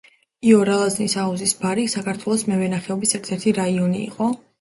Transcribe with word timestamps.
იორ-ალაზნის 0.51 1.15
აუზის 1.23 1.53
ბარი 1.59 1.83
საქართველოს 1.95 2.45
მევენახეობის 2.53 3.13
ერთ-ერთი 3.21 3.55
რაიონი 3.59 4.03
იყო. 4.07 4.31